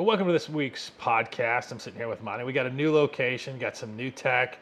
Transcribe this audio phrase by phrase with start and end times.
[0.00, 1.70] Well, welcome to this week's podcast.
[1.70, 2.42] I'm sitting here with Monty.
[2.42, 4.56] We got a new location, got some new tech.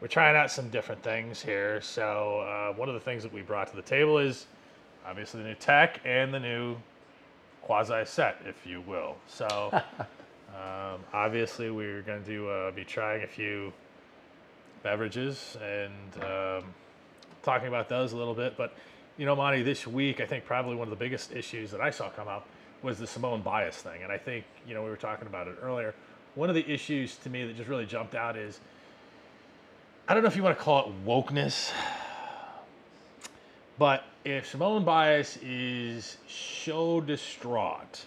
[0.00, 1.80] We're trying out some different things here.
[1.80, 4.46] So, uh, one of the things that we brought to the table is
[5.04, 6.76] obviously the new tech and the new
[7.60, 9.16] quasi set, if you will.
[9.26, 9.48] So,
[10.50, 13.72] um, obviously, we're going to uh, be trying a few
[14.84, 16.64] beverages and um,
[17.42, 18.56] talking about those a little bit.
[18.56, 18.76] But,
[19.16, 21.90] you know, Monty, this week, I think probably one of the biggest issues that I
[21.90, 22.46] saw come up
[22.84, 24.02] was the Simone Biles thing.
[24.02, 25.94] And I think, you know, we were talking about it earlier.
[26.34, 28.60] One of the issues to me that just really jumped out is
[30.06, 31.72] I don't know if you want to call it wokeness,
[33.78, 38.04] but if Simone Biles is so distraught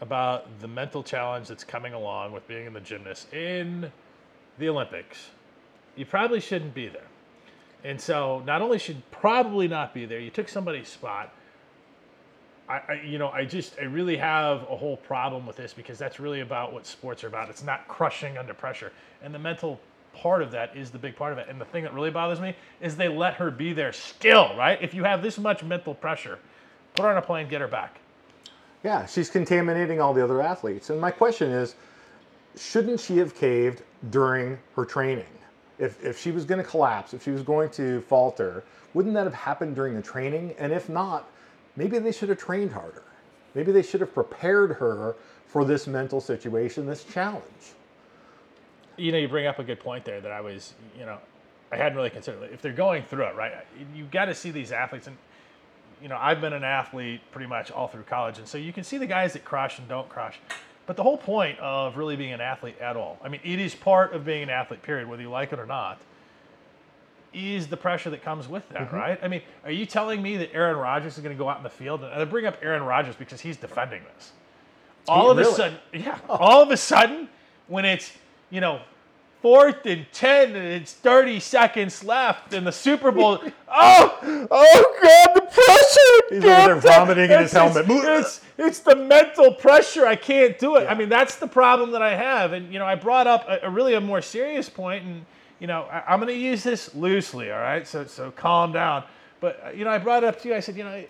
[0.00, 3.92] about the mental challenge that's coming along with being in the gymnast in
[4.58, 5.30] the Olympics,
[5.94, 7.06] you probably shouldn't be there.
[7.84, 11.32] And so, not only should probably not be there, you took somebody's spot.
[12.70, 15.98] I, I, you know, I just, I really have a whole problem with this because
[15.98, 17.50] that's really about what sports are about.
[17.50, 19.80] It's not crushing under pressure, and the mental
[20.14, 21.48] part of that is the big part of it.
[21.48, 24.80] And the thing that really bothers me is they let her be there still, right?
[24.80, 26.38] If you have this much mental pressure,
[26.94, 27.98] put her on a plane, get her back.
[28.84, 30.90] Yeah, she's contaminating all the other athletes.
[30.90, 31.74] And my question is
[32.56, 35.26] shouldn't she have caved during her training?
[35.78, 39.24] If, if she was going to collapse, if she was going to falter, wouldn't that
[39.24, 40.54] have happened during the training?
[40.58, 41.30] And if not,
[41.76, 43.02] maybe they should have trained harder.
[43.54, 47.74] Maybe they should have prepared her for this mental situation, this challenge
[49.00, 51.18] you know, you bring up a good point there that I was, you know,
[51.72, 52.50] I hadn't really considered.
[52.52, 53.52] If they're going through it, right,
[53.94, 55.06] you've got to see these athletes.
[55.06, 55.16] And,
[56.02, 58.38] you know, I've been an athlete pretty much all through college.
[58.38, 60.38] And so you can see the guys that crush and don't crush.
[60.86, 63.74] But the whole point of really being an athlete at all, I mean, it is
[63.74, 66.00] part of being an athlete, period, whether you like it or not,
[67.32, 68.96] is the pressure that comes with that, mm-hmm.
[68.96, 69.18] right?
[69.22, 71.62] I mean, are you telling me that Aaron Rodgers is going to go out in
[71.62, 72.02] the field?
[72.02, 74.32] And I bring up Aaron Rodgers because he's defending this.
[75.08, 75.52] All he, of really?
[75.52, 76.36] a sudden, yeah, oh.
[76.36, 77.28] all of a sudden,
[77.68, 78.12] when it's
[78.50, 78.80] you know,
[79.40, 83.40] fourth and 10 and it's 30 seconds left in the Super Bowl.
[83.68, 86.34] oh, oh God, the pressure.
[86.34, 87.86] He's over there vomiting in his helmet.
[87.88, 90.06] It's, it's the mental pressure.
[90.06, 90.84] I can't do it.
[90.84, 90.90] Yeah.
[90.90, 92.52] I mean, that's the problem that I have.
[92.52, 95.24] And, you know, I brought up a, a really a more serious point and,
[95.60, 97.86] you know, I, am going to use this loosely, all right?
[97.86, 99.04] So, so calm down.
[99.40, 100.54] But, uh, you know, I brought it up to you.
[100.54, 101.04] I said, you know,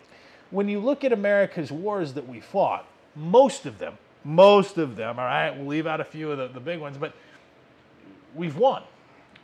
[0.50, 5.18] when you look at America's wars that we fought, most of them, most of them,
[5.18, 7.14] all right, we'll leave out a few of the, the big ones, but–
[8.34, 8.82] we've won.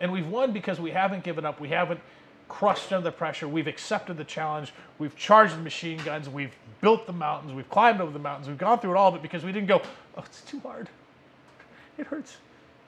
[0.01, 1.61] And we've won because we haven't given up.
[1.61, 2.01] We haven't
[2.49, 3.49] crushed under the pressure.
[3.49, 4.73] We've accepted the challenge.
[4.99, 6.29] We've charged the machine guns.
[6.29, 7.55] We've built the mountains.
[7.55, 8.49] We've climbed over the mountains.
[8.49, 9.81] We've gone through it all, but because we didn't go,
[10.17, 10.89] oh, it's too hard.
[11.99, 12.37] It hurts.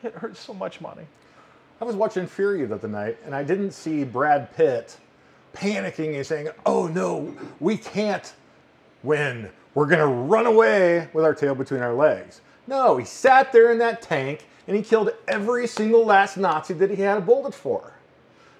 [0.03, 1.05] It hurts so much money.
[1.81, 4.97] I was watching Fury the other night, and I didn't see Brad Pitt
[5.53, 8.33] panicking and saying, oh no, we can't
[9.03, 9.49] win.
[9.75, 12.41] We're to run away with our tail between our legs.
[12.67, 16.91] No, he sat there in that tank and he killed every single last Nazi that
[16.91, 17.95] he had a bullet for.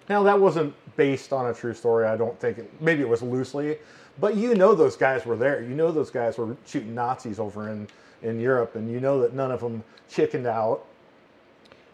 [0.09, 2.59] Now, that wasn't based on a true story, I don't think.
[2.59, 3.79] It, maybe it was loosely,
[4.21, 5.63] but you know those guys were there.
[5.63, 7.89] You know those guys were shooting Nazis over in,
[8.23, 10.87] in Europe, and you know that none of them chickened out.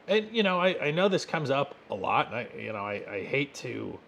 [0.07, 2.85] And, you know, I, I know this comes up a lot, and I, you know,
[2.85, 3.99] I, I hate to,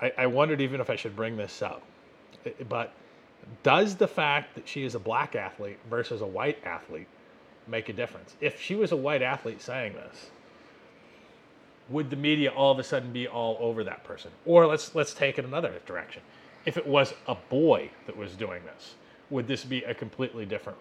[0.00, 1.82] I, I wondered even if I should bring this up.
[2.68, 2.92] But
[3.62, 7.06] does the fact that she is a black athlete versus a white athlete
[7.68, 8.34] make a difference.
[8.40, 10.30] If she was a white athlete saying this,
[11.88, 14.30] would the media all of a sudden be all over that person?
[14.44, 16.22] Or let's let's take it another direction.
[16.66, 18.94] If it was a boy that was doing this,
[19.30, 20.78] would this be a completely different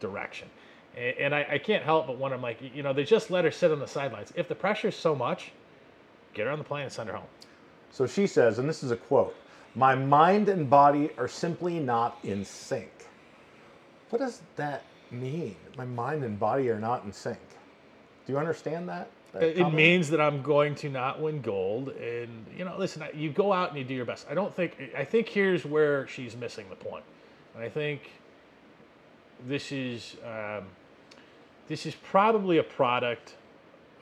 [0.00, 0.48] direction?
[0.96, 3.44] And, and I, I, can't help but wonder, I'm like, you know, they just let
[3.44, 4.32] her sit on the sidelines.
[4.36, 5.52] If the pressure is so much,
[6.34, 7.26] get her on the plane and send her home.
[7.90, 9.36] So she says, and this is a quote:
[9.74, 12.90] "My mind and body are simply not in sync."
[14.10, 15.56] What does that mean?
[15.76, 17.38] My mind and body are not in sync.
[18.26, 19.08] Do you understand that?
[19.32, 21.88] that it means that I'm going to not win gold.
[21.90, 24.26] And, you know, listen, you go out and you do your best.
[24.30, 27.04] I don't think, I think here's where she's missing the point.
[27.54, 28.12] And I think
[29.46, 30.64] this is, um,
[31.68, 33.34] this is probably a product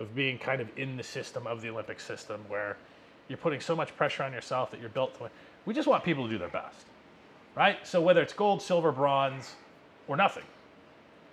[0.00, 2.76] of being kind of in the system of the Olympic system where
[3.28, 5.32] you're putting so much pressure on yourself that you're built to win.
[5.64, 6.86] We just want people to do their best,
[7.56, 7.86] right?
[7.86, 9.54] So whether it's gold, silver, bronze,
[10.08, 10.44] or nothing,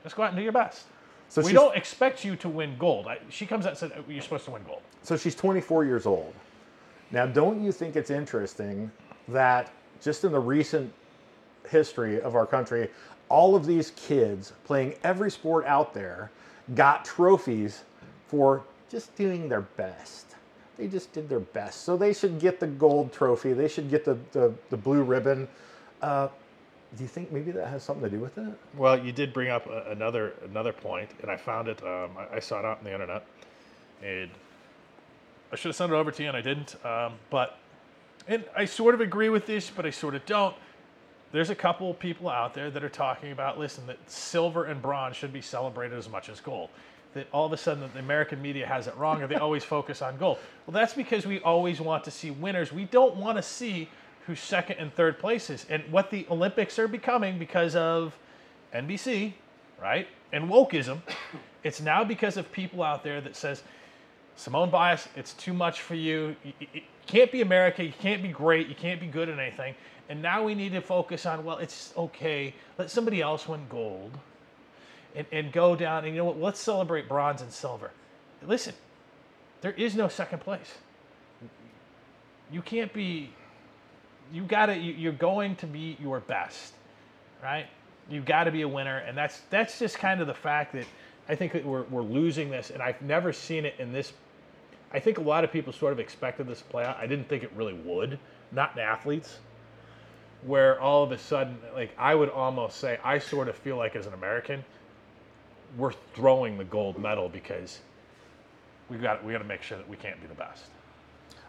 [0.03, 0.85] just go out and do your best.
[1.29, 3.07] So we don't expect you to win gold.
[3.07, 4.81] I, she comes out and said you're supposed to win gold.
[5.03, 6.33] So she's 24 years old.
[7.11, 8.91] Now, don't you think it's interesting
[9.27, 9.71] that
[10.01, 10.91] just in the recent
[11.69, 12.89] history of our country,
[13.29, 16.31] all of these kids playing every sport out there
[16.75, 17.83] got trophies
[18.27, 20.35] for just doing their best.
[20.77, 21.83] They just did their best.
[21.83, 23.53] So they should get the gold trophy.
[23.53, 25.47] They should get the, the, the blue ribbon.
[26.01, 26.29] Uh,
[26.95, 28.53] Do you think maybe that has something to do with it?
[28.75, 31.83] Well, you did bring up another another point, and I found it.
[31.83, 33.25] Um, I, I saw it out on the internet,
[34.01, 34.29] and
[35.51, 36.83] I should have sent it over to you, and I didn't.
[36.85, 37.57] Um, but
[38.27, 40.55] and I sort of agree with this, but I sort of don't.
[41.31, 45.15] There's a couple people out there that are talking about, listen, that silver and bronze
[45.15, 46.69] should be celebrated as much as gold.
[47.13, 49.63] That all of a sudden that the American media has it wrong, or they always
[49.75, 50.39] focus on gold.
[50.65, 52.71] Well, that's because we always want to see winners.
[52.71, 53.89] We don't want to see
[54.25, 55.65] who's second and third places.
[55.69, 58.17] And what the Olympics are becoming because of
[58.73, 59.33] NBC,
[59.81, 60.99] right, and wokeism,
[61.63, 63.63] it's now because of people out there that says,
[64.35, 66.35] Simone Biles, it's too much for you.
[66.43, 66.81] You you- you
[67.21, 67.83] can't be America.
[67.83, 68.67] You can't be great.
[68.67, 69.73] You can't be good at anything.
[70.09, 72.53] And now we need to focus on, well, it's okay.
[72.77, 74.17] Let somebody else win gold
[75.15, 76.06] and, and go down.
[76.06, 76.39] And you know what?
[76.39, 77.91] Let's celebrate bronze and silver.
[78.41, 78.73] Listen,
[79.61, 80.73] there is no second place.
[82.51, 83.29] You can't be,
[84.33, 86.73] you gotta, you, you're going to be your best,
[87.44, 87.67] right?
[88.09, 88.97] You've got to be a winner.
[88.97, 90.85] And that's, that's just kind of the fact that
[91.27, 92.71] I think that we're, we're losing this.
[92.71, 94.13] And I've never seen it in this
[94.91, 96.97] I think a lot of people sort of expected this to play out.
[96.97, 98.17] I didn't think it really would,
[98.51, 99.38] not in athletes,
[100.44, 103.95] where all of a sudden, like I would almost say, I sort of feel like
[103.95, 104.63] as an American,
[105.77, 107.80] we're throwing the gold medal because
[108.89, 110.65] we got we got to make sure that we can't be the best.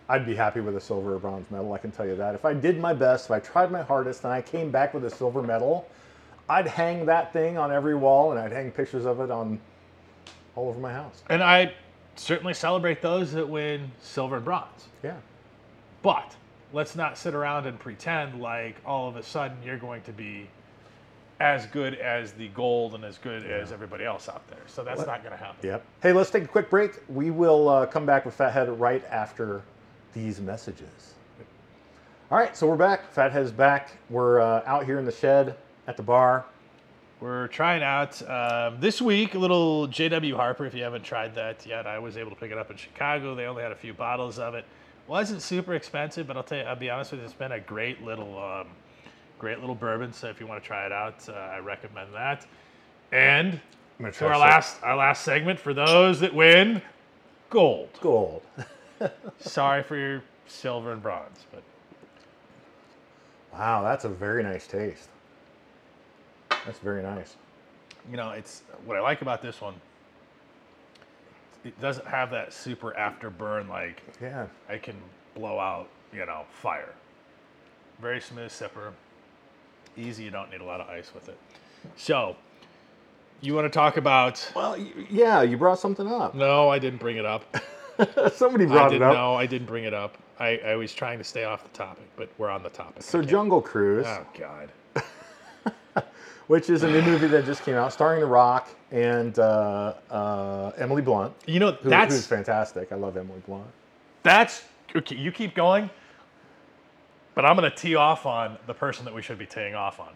[0.08, 2.34] I'd be happy with a silver or bronze medal, I can tell you that.
[2.34, 5.04] If I did my best, if I tried my hardest, and I came back with
[5.04, 5.88] a silver medal,
[6.48, 9.60] I'd hang that thing on every wall and I'd hang pictures of it on
[10.56, 11.22] all over my house.
[11.30, 11.72] And I
[12.16, 14.88] certainly celebrate those that win silver and bronze.
[15.04, 15.16] Yeah.
[16.02, 16.34] But
[16.72, 20.48] let's not sit around and pretend like all of a sudden you're going to be
[21.40, 24.60] as good as the gold and as good as everybody else out there.
[24.66, 25.66] So that's not going to happen.
[25.66, 25.84] Yep.
[26.02, 27.02] Hey, let's take a quick break.
[27.08, 29.62] We will uh, come back with Fathead right after
[30.12, 31.14] these messages.
[32.30, 33.10] All right, so we're back.
[33.10, 33.90] Fathead's back.
[34.10, 35.56] We're uh, out here in the shed
[35.88, 36.44] at the bar.
[37.20, 40.64] We're trying out um, this week a little JW Harper.
[40.64, 43.34] If you haven't tried that yet, I was able to pick it up in Chicago.
[43.34, 44.64] They only had a few bottles of it.
[45.10, 47.58] Wasn't super expensive, but I'll tell you, I'll be honest with you, it's been a
[47.58, 48.68] great little, um,
[49.40, 50.12] great little bourbon.
[50.12, 52.46] So if you want to try it out, uh, I recommend that.
[53.10, 53.54] And
[53.98, 56.80] I'm gonna our some- last, our last segment for those that win,
[57.50, 57.88] gold.
[58.00, 58.42] gold.
[59.40, 61.64] Sorry for your silver and bronze, but
[63.52, 65.08] Wow, that's a very nice taste.
[66.64, 67.34] That's very nice.
[68.08, 69.74] you know, it's what I like about this one.
[71.64, 74.46] It doesn't have that super afterburn like Yeah.
[74.68, 74.96] I can
[75.34, 76.94] blow out, you know, fire.
[78.00, 78.92] Very smooth sipper.
[79.96, 81.38] Easy, you don't need a lot of ice with it.
[81.96, 82.36] So,
[83.40, 84.50] you want to talk about?
[84.54, 84.76] Well,
[85.10, 86.34] yeah, you brought something up.
[86.34, 87.44] No, I didn't bring it up.
[88.32, 89.14] Somebody brought it didn't up.
[89.14, 89.34] know.
[89.34, 90.16] I didn't bring it up.
[90.38, 93.02] I, I was trying to stay off the topic, but we're on the topic.
[93.02, 94.70] So, Jungle Cruise, Oh God.
[96.50, 100.72] Which is a new movie that just came out, starring The Rock and uh, uh,
[100.76, 102.90] Emily Blunt, You know who, that's who's fantastic.
[102.90, 103.68] I love Emily Blunt.
[104.24, 104.64] That's
[104.96, 105.14] okay.
[105.14, 105.88] You keep going,
[107.36, 110.00] but I'm going to tee off on the person that we should be teeing off
[110.00, 110.08] on.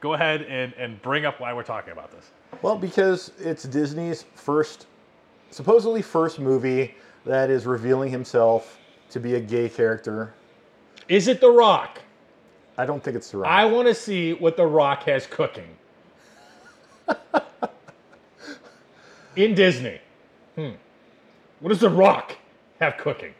[0.00, 2.30] Go ahead and, and bring up why we're talking about this.
[2.62, 4.86] Well, because it's Disney's first,
[5.50, 6.94] supposedly first movie
[7.26, 8.78] that is revealing himself
[9.10, 10.32] to be a gay character.
[11.10, 12.00] Is it The Rock?
[12.78, 13.52] I don't think it's The Rock.
[13.52, 15.76] I want to see what The Rock has cooking
[19.36, 20.00] in Disney.
[20.56, 20.70] Hmm.
[21.60, 22.36] What does The Rock
[22.80, 23.34] have cooking?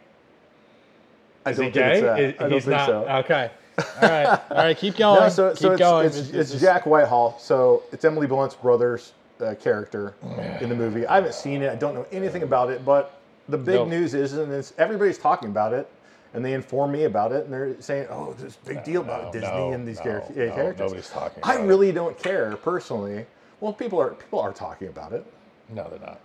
[1.44, 2.06] I don't he think it's gay?
[2.06, 2.20] that.
[2.20, 2.86] Is- I don't he's think not.
[2.86, 3.08] so.
[3.08, 3.50] Okay.
[3.78, 4.26] All right.
[4.50, 4.76] All right.
[4.78, 5.20] Keep going.
[5.20, 6.06] No, so, keep so it's, going.
[6.06, 7.36] it's, it's this is- Jack Whitehall.
[7.38, 10.14] So it's Emily Blunt's brother's uh, character
[10.60, 11.06] in the movie.
[11.06, 11.70] I haven't seen it.
[11.70, 12.84] I don't know anything about it.
[12.84, 13.18] But
[13.48, 15.88] the big news is, and it's, everybody's talking about it,
[16.32, 19.24] and they inform me about it, and they're saying, "Oh, there's a big deal about
[19.24, 20.20] no, Disney no, and these no, no,
[20.52, 21.68] characters." nobody's talking I about it.
[21.68, 23.26] really don't care personally.
[23.62, 25.24] Well, people are people are talking about it.
[25.68, 26.18] No, they're not.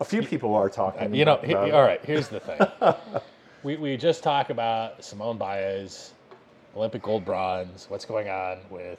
[0.00, 1.14] A few people are talking.
[1.14, 1.74] You know, about he- it.
[1.74, 2.02] all right.
[2.02, 2.58] Here's the thing.
[3.62, 6.14] we we just talk about Simone Biles,
[6.74, 7.84] Olympic gold, bronze.
[7.90, 8.98] What's going on with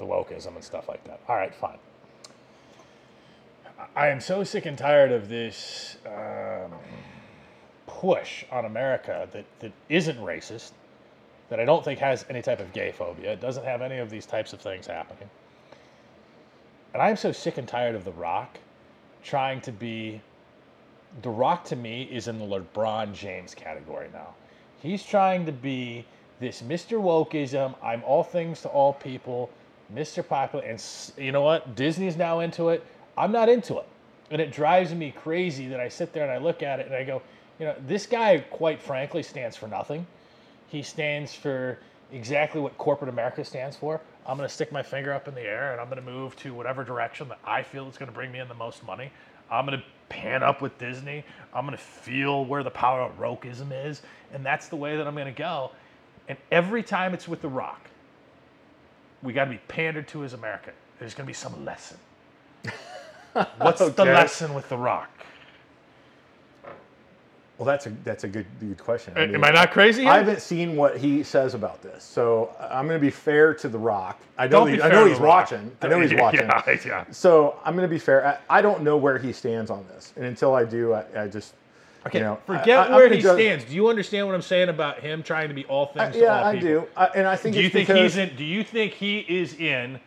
[0.00, 1.20] the wokeism and stuff like that?
[1.28, 1.78] All right, fine.
[3.94, 6.72] I am so sick and tired of this um,
[7.86, 10.72] push on America that, that isn't racist,
[11.48, 13.32] that I don't think has any type of gay phobia.
[13.34, 15.30] It doesn't have any of these types of things happening.
[16.92, 18.58] And I'm so sick and tired of The Rock
[19.22, 20.20] trying to be
[21.22, 24.34] the Rock to me is in the LeBron James category now.
[24.80, 26.04] He's trying to be
[26.40, 27.00] this Mr.
[27.00, 27.74] Wokeism.
[27.82, 29.50] I'm all things to all people,
[29.94, 30.26] Mr.
[30.26, 30.82] Popular, and
[31.18, 31.76] you know what?
[31.76, 32.84] Disney's now into it.
[33.16, 33.86] I'm not into it,
[34.30, 36.94] and it drives me crazy that I sit there and I look at it and
[36.94, 37.20] I go,
[37.58, 40.06] you know, this guy, quite frankly, stands for nothing.
[40.68, 41.78] He stands for
[42.10, 45.42] exactly what corporate America stands for I'm going to stick my finger up in the
[45.42, 48.14] air and I'm going to move to whatever direction that I feel is going to
[48.14, 49.10] bring me in the most money.
[49.50, 51.24] I'm going to pan up with Disney.
[51.52, 54.02] I'm going to feel where the power of Rokeism is.
[54.32, 55.72] And that's the way that I'm going to go.
[56.28, 57.90] And every time it's with The Rock,
[59.22, 60.72] we got to be pandered to as America.
[60.98, 61.98] There's going to be some lesson.
[63.58, 65.10] What's the lesson with The Rock?
[67.62, 69.16] Well, that's a that's a good good question.
[69.16, 70.04] Am mean, I not crazy?
[70.04, 73.68] I haven't seen what he says about this, so I'm going to be fair to
[73.68, 74.20] The Rock.
[74.36, 75.70] I know Don't he, I know he's watching.
[75.80, 76.40] I know he's watching.
[76.40, 77.04] Yeah, yeah.
[77.12, 78.26] So I'm going to be fair.
[78.50, 81.28] I, I don't know where he stands on this, and until I do, I, I
[81.28, 81.54] just
[82.04, 83.64] Okay, you know, forget I- I- where he judge- stands.
[83.66, 86.22] Do you understand what I'm saying about him trying to be all I- things to
[86.22, 86.68] yeah, all I people?
[86.68, 88.34] do, I, and I think Do you think he's in?
[88.34, 90.00] Do you think he is in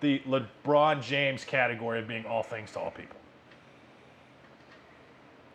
[0.00, 3.18] the LeBron James category of being all things to all people?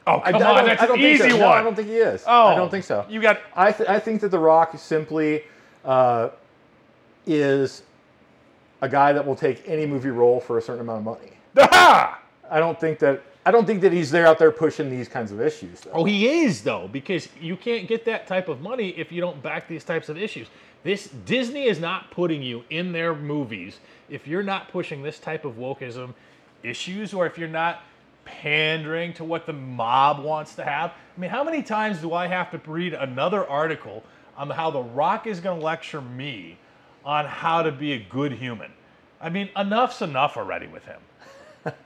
[0.08, 1.36] Oh I, come I on, don't, that's I an think easy so.
[1.36, 1.40] one.
[1.40, 2.24] No, I don't think he is.
[2.26, 3.06] oh, I don't think so.
[3.10, 5.44] You got I, th- I think that The Rock simply
[5.84, 6.30] uh,
[7.26, 7.84] is
[8.82, 11.32] a guy that will take any movie role for a certain amount of money.
[11.58, 12.22] ah!
[12.50, 15.32] I don't think that I don't think that he's there out there pushing these kinds
[15.32, 15.82] of issues.
[15.82, 15.92] Though.
[15.94, 19.42] Oh, he is though, because you can't get that type of money if you don't
[19.44, 20.48] back these types of issues.
[20.84, 25.44] This Disney is not putting you in their movies if you're not pushing this type
[25.44, 26.14] of wokeism
[26.64, 27.82] issues, or if you're not
[28.28, 30.92] pandering to what the mob wants to have.
[30.92, 34.04] I mean, how many times do I have to read another article
[34.36, 36.58] on how The Rock is going to lecture me
[37.04, 38.72] on how to be a good human?
[39.20, 41.00] I mean, enough's enough already with him.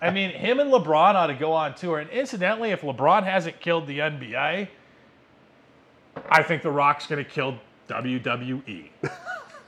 [0.02, 2.00] I mean, him and LeBron ought to go on tour.
[2.00, 4.68] And incidentally, if LeBron hasn't killed the NBA,
[6.30, 7.58] I think The Rock's going to kill
[7.88, 8.90] WWE.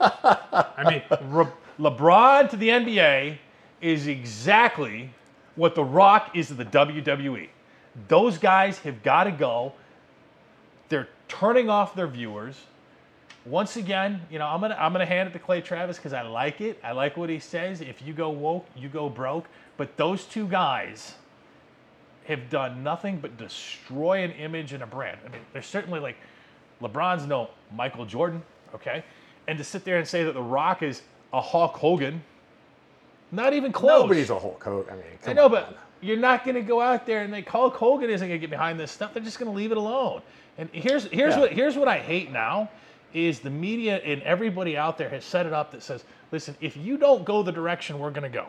[0.00, 1.46] I mean, Re-
[1.78, 3.38] LeBron to the NBA
[3.80, 5.10] is exactly
[5.56, 7.48] what The Rock is to the WWE.
[8.08, 9.72] Those guys have got to go.
[10.88, 12.60] They're turning off their viewers.
[13.46, 16.22] Once again, you know, I'm gonna I'm gonna hand it to Clay Travis because I
[16.22, 16.80] like it.
[16.82, 17.82] I like what he says.
[17.82, 19.44] If you go woke, you go broke.
[19.76, 21.14] But those two guys
[22.26, 25.18] have done nothing but destroy an image and a brand.
[25.26, 26.16] I mean, there's certainly like
[26.80, 28.42] LeBron's no Michael Jordan,
[28.74, 29.04] okay?
[29.46, 32.22] And to sit there and say that The Rock is a Hulk Hogan,
[33.32, 34.02] not even close.
[34.02, 34.92] Nobody's a Hulk Hogan.
[34.92, 35.50] I mean, I know, on.
[35.50, 38.42] but you're not going to go out there and like Hulk Hogan isn't going to
[38.42, 39.14] get behind this stuff.
[39.14, 40.22] They're just going to leave it alone.
[40.58, 41.40] And here's here's Yeah.
[41.40, 42.70] what here's what I hate now
[43.12, 46.76] is the media and everybody out there has set it up that says, listen, if
[46.76, 48.46] you don't go the direction we're going to go,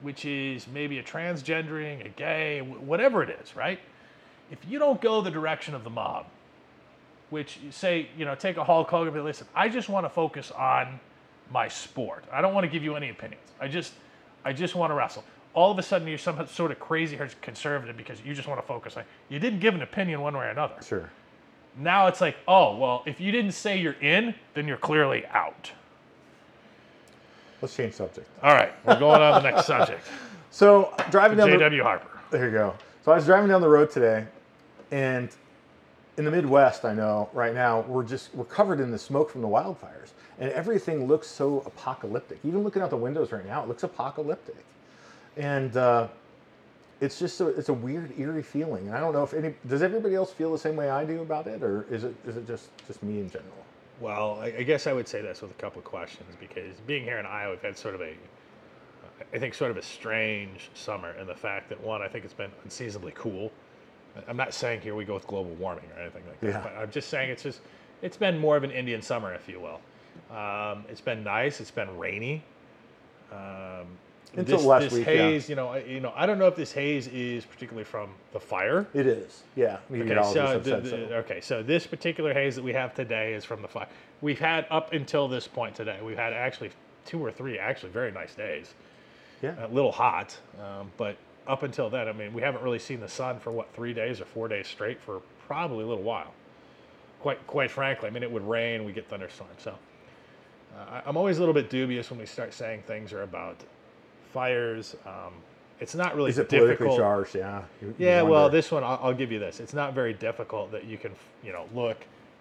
[0.00, 3.78] which is maybe a transgendering, a gay, whatever it is, right?
[4.50, 6.26] If you don't go the direction of the mob,
[7.30, 10.50] which say, you know, take a Hulk Hogan but listen, I just want to focus
[10.50, 10.98] on
[11.52, 12.24] my sport.
[12.32, 13.42] I don't want to give you any opinions.
[13.60, 13.92] I just,
[14.44, 15.24] I just want to wrestle.
[15.54, 18.66] All of a sudden, you're some sort of crazy conservative because you just want to
[18.66, 19.04] focus on.
[19.28, 20.76] You didn't give an opinion one way or another.
[20.82, 21.10] Sure.
[21.76, 25.70] Now it's like, oh well, if you didn't say you're in, then you're clearly out.
[27.60, 28.28] Let's change subject.
[28.42, 30.06] All right, we're going on to the next subject.
[30.54, 31.82] So driving down the J.W.
[31.82, 32.20] Harper.
[32.30, 32.74] There you go.
[33.06, 34.26] So I was driving down the road today,
[34.90, 35.30] and
[36.16, 39.40] in the Midwest, I know right now we're just we're covered in the smoke from
[39.40, 42.38] the wildfires, and everything looks so apocalyptic.
[42.44, 44.64] Even looking out the windows right now, it looks apocalyptic,
[45.36, 46.08] and uh,
[47.00, 48.86] it's just a, it's a weird, eerie feeling.
[48.88, 51.22] And I don't know if any does everybody else feel the same way I do
[51.22, 53.64] about it, or is it is it just just me in general?
[54.00, 57.04] Well, I, I guess I would say this with a couple of questions because being
[57.04, 58.14] here in Iowa, we've had sort of a,
[59.32, 62.34] I think, sort of a strange summer and the fact that one, I think it's
[62.34, 63.52] been unseasonably cool.
[64.28, 66.60] I'm not saying here we go with global warming or anything like that, Yeah.
[66.62, 67.60] but I'm just saying it's just,
[68.02, 69.80] it's been more of an Indian summer, if you will.
[70.36, 71.60] Um, it's been nice.
[71.60, 72.42] It's been rainy.
[73.32, 73.86] Um,
[74.36, 75.12] Until this, last this week, yeah.
[75.12, 78.10] haze, you know, I, you know, I don't know if this haze is particularly from
[78.32, 78.86] the fire.
[78.94, 79.78] It is, yeah.
[79.90, 80.96] Okay, so, the, the- so.
[80.96, 83.88] okay, so this particular haze that we have today is from the fire.
[84.20, 86.70] We've had up until this point today, we've had actually
[87.04, 88.74] two or three actually very nice days.
[89.42, 89.66] Yeah.
[89.66, 93.08] A little hot, um, but up until then, I mean, we haven't really seen the
[93.08, 96.32] sun for what three days or four days straight for probably a little while.
[97.20, 99.62] Quite, quite frankly, I mean, it would rain, we get thunderstorms.
[99.62, 99.76] So
[100.76, 103.56] uh, I'm always a little bit dubious when we start saying things are about
[104.32, 104.96] fires.
[105.06, 105.34] Um,
[105.80, 106.98] it's not really Is it politically difficult.
[106.98, 107.34] charged?
[107.34, 107.62] Yeah.
[107.80, 109.60] You- you Yeah, well, this one I'll, I'll give you this.
[109.60, 111.98] It's not very difficult that you can, you know, look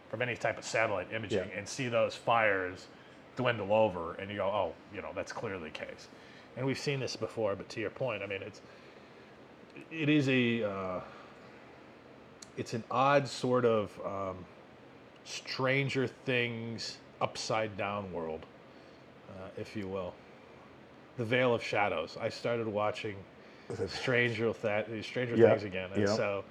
[0.09, 1.57] from any type of satellite imaging Yeah.
[1.57, 2.87] and see those fires
[3.37, 6.09] dwindle over, and you go, oh, you know, that's clearly the case.
[6.57, 8.61] And we've seen this before, but to your point, I mean, it's
[9.91, 10.99] it is a uh,
[12.57, 14.37] it's an odd sort of um,
[15.23, 18.45] Stranger Things upside down world,
[19.29, 20.13] uh, if you will.
[21.17, 22.17] The Veil of Shadows.
[22.19, 23.15] I started watching
[23.87, 26.15] Stranger that Stranger Yeah, Things again, and yeah.
[26.15, 26.43] so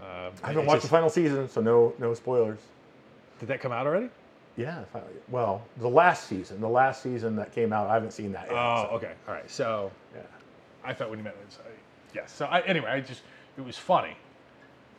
[0.00, 2.58] um, I haven't watched just- the final season, so no no spoilers.
[3.40, 4.08] Did that come out already?
[4.56, 4.84] Yeah.
[5.30, 8.54] Well, the last season, the last season that came out, I haven't seen that yet.
[8.56, 9.12] Oh, so, okay.
[9.26, 9.50] All right.
[9.50, 10.20] So Yeah.
[10.84, 11.36] I thought what you meant
[12.14, 12.32] yes.
[12.32, 13.22] So I, anyway, I just,
[13.56, 14.16] it was funny.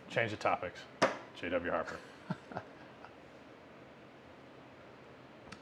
[0.09, 0.79] Change the topics.
[1.39, 1.71] J.W.
[1.71, 1.97] Harper.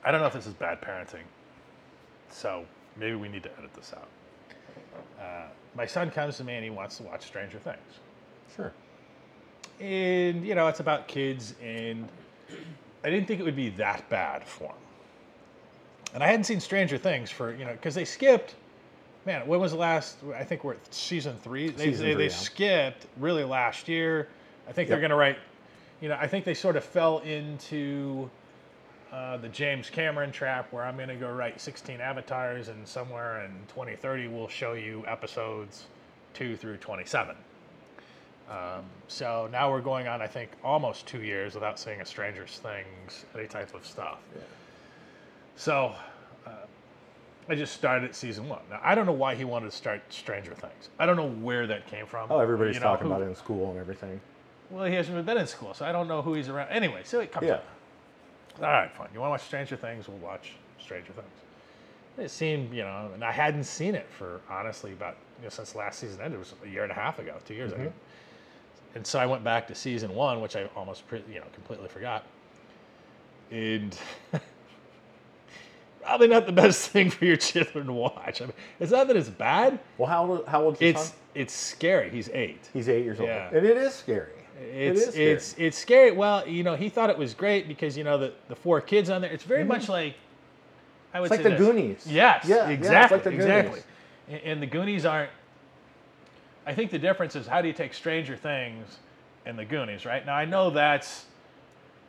[0.03, 1.23] I don't know if this is bad parenting.
[2.29, 2.65] So
[2.97, 4.07] maybe we need to edit this out.
[5.19, 7.77] Uh, my son comes to me and he wants to watch Stranger Things.
[8.55, 8.73] Sure.
[9.79, 12.07] And, you know, it's about kids, and
[13.03, 14.75] I didn't think it would be that bad for him.
[16.13, 18.55] And I hadn't seen Stranger Things for, you know, because they skipped,
[19.25, 21.69] man, when was the last, I think we're at season three.
[21.69, 22.37] They, Season they, three, they yeah.
[22.37, 24.27] skipped really last year.
[24.67, 25.37] I think they're going to write,
[25.99, 28.29] you know, I think they sort of fell into
[29.11, 33.43] uh, the James Cameron trap where I'm going to go write 16 avatars, and somewhere
[33.43, 35.87] in 2030 we'll show you episodes
[36.33, 37.35] 2 through 27.
[38.49, 42.45] Um, so now we're going on, I think, almost two years without seeing a Stranger
[42.45, 44.19] Things, any type of stuff.
[44.35, 44.41] Yeah.
[45.55, 45.95] So
[47.49, 48.61] I just started season one.
[48.69, 50.89] Now I don't know why he wanted to start Stranger Things.
[50.99, 52.31] I don't know where that came from.
[52.31, 54.21] Oh, everybody's You know, talking who- about it in school and everything.
[54.69, 56.69] Well, he hasn't been in school, so I don't know who he's around.
[56.69, 57.55] Anyway, so it comes Yeah.
[57.55, 57.65] up.
[58.57, 59.09] All right, fine.
[59.13, 60.07] You want to watch Stranger Things?
[60.07, 61.27] We'll watch Stranger Things.
[62.17, 65.75] It seemed, you know, and I hadn't seen it for honestly about you know, since
[65.75, 66.35] last season ended.
[66.35, 67.81] It was a year and a half ago, two years mm-hmm.
[67.83, 67.93] ago.
[68.95, 72.25] And so I went back to season one, which I almost, you know, completely forgot.
[73.49, 73.97] And
[76.01, 78.41] probably not the best thing for your children to watch.
[78.41, 79.79] I mean, it's not that it's bad.
[79.97, 81.15] Well, how old, how old's your It's son?
[81.35, 82.09] it's scary.
[82.09, 82.69] He's eight.
[82.73, 83.45] He's eight years Yeah.
[83.45, 83.55] old.
[83.57, 84.31] And it is scary.
[84.59, 85.31] It's it is scary.
[85.31, 86.11] it's it's scary.
[86.11, 89.09] Well, you know, he thought it was great because you know the the four kids
[89.09, 89.31] on there.
[89.31, 90.15] It's very much like
[91.13, 91.33] I would Mm-hmm.
[91.39, 91.73] It's like the this.
[91.73, 92.07] Goonies.
[92.07, 93.69] Yes, Yeah, yeah, it's exactly, like the exactly.
[93.71, 93.85] Goonies.
[94.29, 95.31] And, and the Goonies aren't.
[96.65, 98.99] I think the difference is how do you take Stranger Things
[99.45, 100.23] and the Goonies, right?
[100.25, 101.25] Now I know that's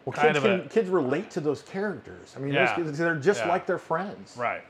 [0.04, 2.34] Well, kids, of a- can, kids relate to those characters.
[2.36, 2.66] I mean, Yeah.
[2.74, 3.48] those kids, they're just Yeah.
[3.48, 4.36] like their friends.
[4.36, 4.62] right.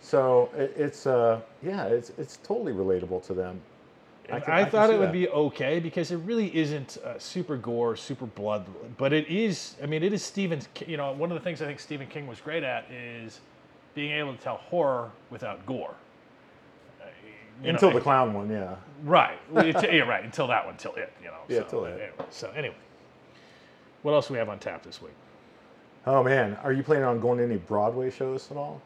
[0.00, 3.60] So it, it's uh, yeah, it's it's totally relatable to them.
[4.30, 5.12] I, can- can thought see it would that.
[5.12, 8.66] be okay because it really isn't uh, super gore, super blood,
[8.98, 9.76] but it is.
[9.82, 10.60] I mean, it is Stephen.
[10.74, 13.40] Ki- You know, one of the things I think Stephen King was great at is
[13.94, 15.94] being able to tell horror without gore.
[17.00, 17.04] Uh,
[17.60, 18.50] you know, until the clown one.
[18.50, 18.74] Yeah.
[19.04, 20.24] right, yeah, right.
[20.24, 21.12] Until that one, till it.
[21.22, 21.34] You know.
[21.48, 21.92] Yeah, so, till it.
[21.92, 22.76] Anyway, so anyway,
[24.04, 25.14] what else do we have on tap this week?
[26.06, 28.80] Oh man, are you planning on going to any Broadway shows at all?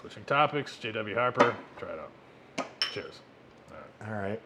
[0.00, 0.76] Switching topics.
[0.76, 1.14] J.W.
[1.14, 1.56] Harper.
[1.78, 2.66] Try it out.
[2.92, 3.20] Cheers.
[4.06, 4.40] All right.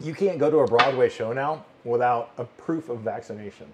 [0.00, 3.66] You can't go to a Broadway show now without a proof of vaccination.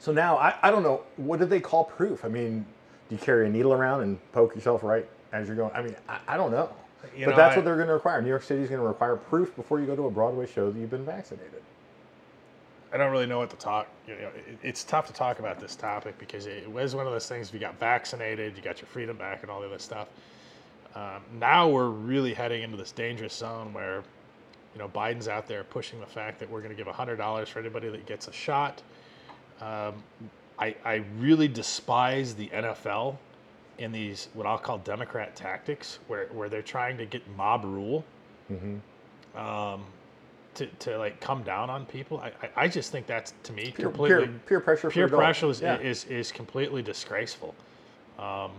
[0.00, 2.24] So now I, I don't know what do they call proof?
[2.24, 2.64] I mean,
[3.08, 5.72] do you carry a needle around and poke yourself right as you're going?
[5.74, 6.70] I mean, I, I don't know.
[7.16, 8.20] You but know, that's I- what they're going to require.
[8.22, 10.70] New York City is going to require proof before you go to a Broadway show
[10.72, 11.62] that you've been vaccinated.
[12.96, 13.88] I don't really know what to talk.
[14.08, 17.12] You know, it, it's tough to talk about this topic because it was one of
[17.12, 17.48] those things.
[17.48, 20.08] If you got vaccinated, you got your freedom back, and all the other stuff.
[20.94, 24.02] Um, now we're really heading into this dangerous zone where,
[24.74, 27.50] you know, Biden's out there pushing the fact that we're going to give hundred dollars
[27.50, 28.82] for anybody that gets a shot.
[29.60, 30.02] Um,
[30.58, 33.16] I, I really despise the NFL
[33.78, 38.04] in these what I'll call Democrat tactics, where where they're trying to get mob rule
[39.36, 39.84] um,
[40.56, 42.18] to, to like come down on people.
[42.18, 44.90] I, I, I just think that's to me Peer, completely peer, peer pressure.
[44.90, 45.78] peer pressure is, Yeah.
[45.78, 47.54] is is completely disgraceful.
[48.18, 48.50] Um,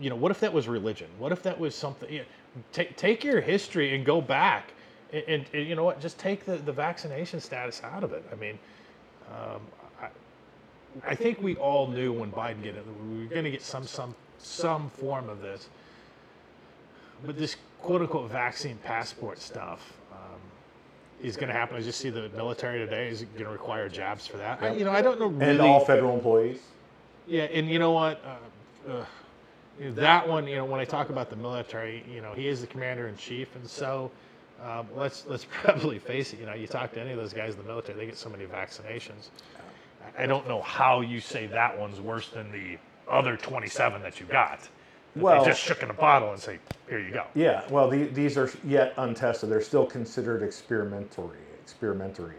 [0.00, 1.08] you know, what if that was religion?
[1.18, 2.10] What if that was something?
[2.12, 2.24] You know,
[2.72, 4.72] take take your history and go back,
[5.12, 6.00] and, and, and you know what?
[6.00, 8.24] Just take the, the vaccination status out of it.
[8.32, 8.58] I mean,
[9.30, 9.60] um,
[10.02, 10.08] I,
[11.10, 13.86] I think we all knew when Biden get it, we were going to get some
[13.86, 15.68] some some form of this.
[17.24, 20.40] But this quote unquote vaccine passport stuff um,
[21.22, 21.76] is going to happen.
[21.76, 24.62] I just see the military today is going to require jabs for that.
[24.62, 25.52] I, you know, I don't know really.
[25.52, 26.60] and all federal employees.
[27.26, 28.22] Yeah, and you know what?
[28.24, 29.04] Uh, uh,
[29.80, 32.66] that one, you know, when I talk about the military, you know, he is the
[32.66, 34.10] commander in chief, and so
[34.62, 36.40] um, let's let's probably face it.
[36.40, 38.30] You know, you talk to any of those guys in the military, they get so
[38.30, 39.28] many vaccinations.
[40.16, 42.78] I I don't know how you say that one's worse than the
[43.10, 44.68] other 27 that you got.
[45.16, 46.58] That Well- they just shook in a bottle and say,
[46.90, 49.48] "Here you go." Yeah, well, the, these are yet untested.
[49.48, 51.38] They're still considered experimentary.
[51.62, 52.34] Experimentary.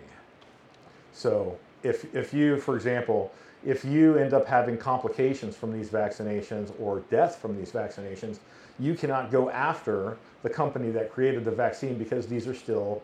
[1.12, 3.34] So, if if you, for example,
[3.66, 8.38] if you end up having complications from these vaccinations or death from these vaccinations,
[8.78, 13.02] you cannot go after the company that created the vaccine because these are still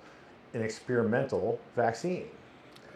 [0.53, 2.27] an experimental vaccine.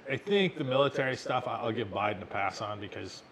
[0.07, 3.23] I think the military stuff I- I'll give Biden a pass on because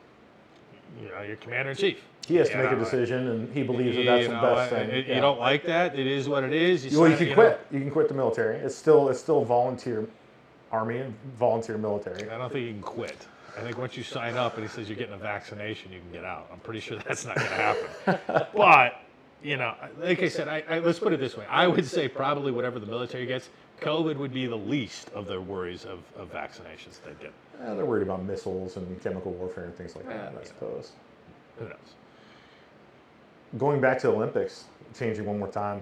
[0.99, 2.03] you know you're commander in chief.
[2.27, 4.71] He has to make a decision, and he believes that that's you the know, best
[4.71, 4.89] thing.
[4.89, 5.15] it- Yeah.
[5.15, 5.97] You don't like that?
[5.97, 6.85] It is what it is.
[6.85, 7.59] You Well, you can know, quit.
[7.71, 8.57] You can quit the military.
[8.57, 10.07] It's still it's still volunteer
[10.71, 12.29] army and volunteer military.
[12.29, 13.27] I don't think you can quit.
[13.57, 16.11] I think once you sign up and he says you're getting a vaccination, you can
[16.11, 16.49] get out.
[16.51, 18.47] I'm pretty sure that's not going to happen.
[18.55, 19.01] but
[19.43, 22.07] you know, like I said, I, I, let's put it this way: I would say
[22.07, 23.49] probably whatever the military gets,
[23.81, 27.31] COVID would be the least of their worries of, of vaccinations they get.
[27.61, 30.47] Eh, they're worried about missiles and chemical warfare and things like that, Yeah, I yeah.
[30.47, 30.91] suppose.
[31.59, 31.77] Who knows?
[33.57, 34.65] Going back to the Olympics,
[34.97, 35.81] changing one more time,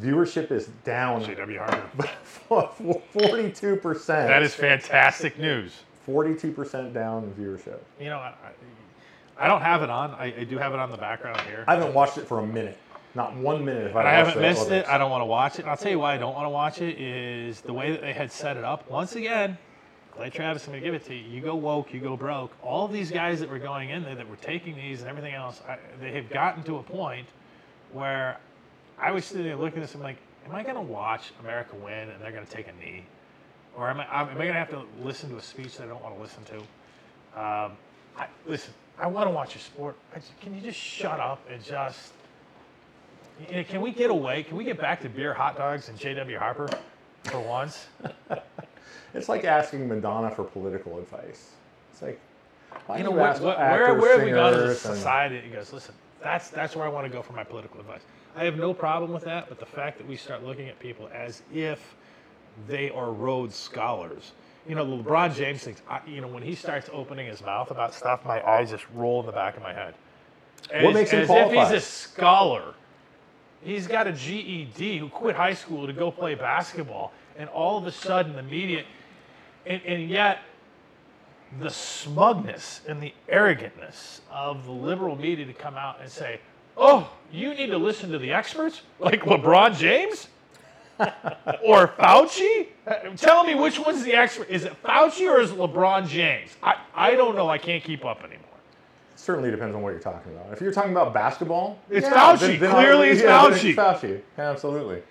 [0.00, 2.10] viewership is down JW Harper.
[2.48, 4.06] 42%.
[4.06, 5.80] That is fantastic news.
[6.06, 7.78] 42% down in viewership.
[8.00, 8.52] You know, I, I
[9.38, 10.10] I don't have it on.
[10.12, 11.64] I, I do have it on the background here.
[11.66, 12.78] I haven't watched it for a minute.
[13.14, 13.88] Not one minute.
[13.88, 14.86] If And I haven't the missed it.
[14.86, 15.62] I don't want to watch it.
[15.62, 18.00] And I'll tell you why I don't want to watch it is the way that
[18.00, 18.88] they had set it up.
[18.90, 19.58] Once again,
[20.12, 21.28] Clay Travis, I'm going to give it to you.
[21.28, 22.52] You go woke, you go broke.
[22.62, 25.62] All these guys that were going in there that were taking these and everything else,
[25.66, 27.28] I, they have gotten to a point
[27.92, 28.38] where
[28.98, 29.94] I was sitting there looking at this.
[29.94, 32.72] I'm like, am I going to watch America win and they're going to take a
[32.72, 33.04] knee?
[33.74, 35.86] Or am I, am I going to have to listen to a speech that I
[35.86, 36.58] don't want to listen to?
[37.40, 37.72] Um,
[38.18, 39.96] I, listen, I want to watch a sport.
[40.42, 42.12] Can you just shut up and just
[43.48, 44.42] you know, can we get away?
[44.42, 46.38] Can we get back to beer, hot dogs, and J.W.
[46.38, 46.68] Harper
[47.24, 47.86] for once?
[49.14, 51.52] It's like asking Madonna for political advice.
[51.92, 52.20] It's like,
[52.86, 55.40] why you know, where, where, actors, where have we gone as a society?
[55.40, 58.00] He goes, listen, that's that's where I want to go for my political advice.
[58.34, 61.10] I have no problem with that, but the fact that we start looking at people
[61.12, 61.94] as if
[62.66, 64.32] they are Rhodes scholars.
[64.66, 67.94] You know, LeBron James thinks, I, you know, when he starts opening his mouth about
[67.94, 69.94] stuff, my eyes just roll in the back of my head.
[70.72, 72.74] As, What makes him as if he's a scholar.
[73.64, 77.86] He's got a GED who quit high school to go play basketball, and all of
[77.86, 78.84] a sudden the media,
[79.66, 80.38] and, and yet
[81.60, 86.40] the smugness and the arrogantness of the liberal media to come out and say,
[86.76, 90.28] "Oh, you need to listen to the experts like LeBron James
[90.98, 92.68] or Fauci."
[93.16, 94.48] Tell me which one's the expert.
[94.48, 96.56] Is it Fauci or is it LeBron James?
[96.62, 97.48] I, I don't know.
[97.48, 98.38] I can't keep up anymore.
[99.14, 100.52] certainly depends on what you're talking about.
[100.52, 102.58] If you're talking about basketball, It's yeah, Fauci.
[102.58, 103.74] Clearly it's yeah, then Fauci.
[103.74, 104.20] Fauci.
[104.38, 105.02] Absolutely.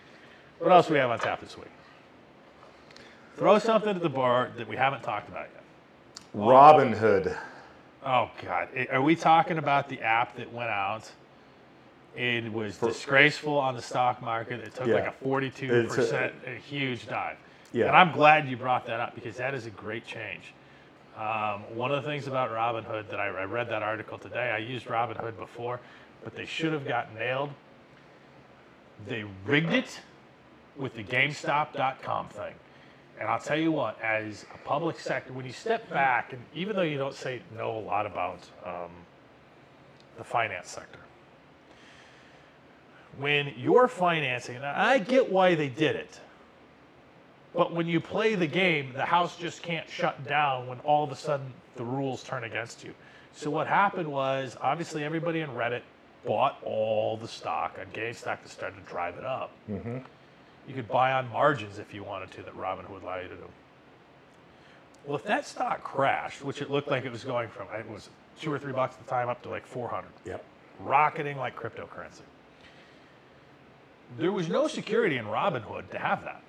[0.59, 1.67] What else do we have on tap this week?
[3.37, 5.63] Throw something at the bar that we haven't talked about yet.
[6.33, 7.35] Robin Hood.
[8.05, 11.09] Oh God, are we talking about the app that went out?
[12.15, 14.59] It was disgraceful on the stock market.
[14.59, 15.09] It took like Yeah.
[15.09, 17.37] a forty-two percent, a huge dive.
[17.73, 17.87] Yeah.
[17.87, 20.53] And I'm glad you brought that up because that is a great change.
[21.17, 24.49] Um, one of the things about Robinhood that I, I read that article today.
[24.51, 25.79] I used Robinhood before,
[26.23, 27.51] but they should have gotten nailed.
[29.07, 30.01] They rigged it
[30.75, 32.53] with the GameStop.com thing.
[33.21, 36.75] And I'll tell you what, as a public sector, when you step back, and even
[36.75, 38.89] though you don't say know a lot about um,
[40.17, 40.97] the finance sector,
[43.19, 46.19] when you're financing, and I get why they did it,
[47.53, 51.11] but when you play the game, the house just can't shut down when all of
[51.11, 52.91] a sudden the rules turn against you.
[53.33, 55.83] So what happened was, obviously, everybody in Reddit
[56.25, 59.51] bought all the stock on GameStop to start to drive it up.
[60.71, 63.35] You could buy on margins if you wanted to, that Robinhood would allow you to
[63.35, 63.43] do.
[65.05, 68.09] Well, if that stock crashed, which it looked like it was going from, it was
[68.39, 70.45] two or three bucks at the time up to like 400, Yep.
[70.79, 72.21] rocketing like cryptocurrency.
[74.17, 76.41] There was no security in Robinhood to have that.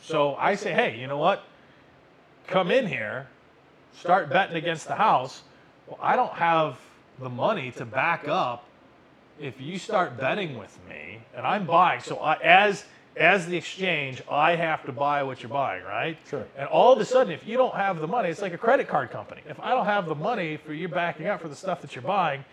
[0.00, 1.42] So I say, hey, you know what?
[2.46, 3.26] Come in here,
[3.98, 5.42] start betting against the house.
[5.88, 6.78] Well, I don't have
[7.18, 8.64] the money to back up
[9.40, 12.00] if you start betting with me and I'm buying.
[12.00, 12.84] So I, as
[13.16, 16.18] as the exchange, I have to buy what you're buying, right?
[16.28, 16.44] Sure.
[16.56, 18.88] And all of a sudden, if you don't have the money, it's like a credit
[18.88, 19.40] card company.
[19.48, 22.02] If I don't have the money for you backing up for the stuff that you're
[22.02, 22.44] buying,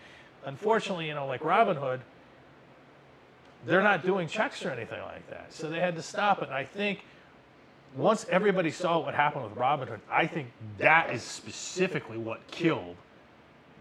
[0.46, 2.00] unfortunately, you know, like Robinhood,
[3.66, 5.52] they're not doing checks or anything like that.
[5.52, 6.46] So they had to stop it.
[6.46, 7.04] And I think
[7.94, 12.96] once everybody saw what happened with Robinhood, I think that is specifically what killed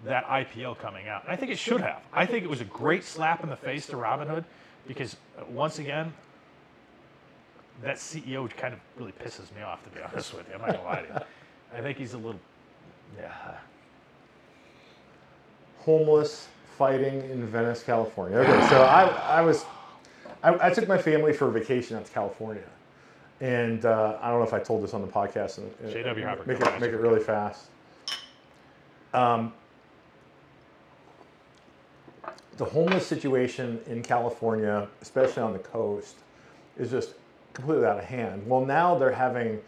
[0.05, 1.23] that IPO coming out.
[1.23, 2.01] And I think it should have.
[2.11, 4.43] I think it was a great slap in the face to Robinhood
[4.87, 6.13] because uh, once again,
[7.81, 10.55] that CEO kind of really pisses me off, to be honest with you.
[10.55, 11.77] I'm not gonna lie to you.
[11.77, 12.39] I think he's a little,
[13.17, 13.31] yeah.
[15.79, 18.37] homeless fighting in Venice, California.
[18.39, 19.65] Okay, so I, I was,
[20.43, 22.63] I, I took my family for a vacation out to California,
[23.41, 25.57] and uh, I don't know if I told this on the podcast.
[25.57, 26.25] And, J.W.
[26.45, 27.65] Make it make it really fast.
[29.13, 29.53] Um,
[32.57, 36.15] the homeless situation in California, especially on the coast,
[36.77, 37.15] is just
[37.53, 38.45] completely out of hand.
[38.47, 39.61] Well, now they're having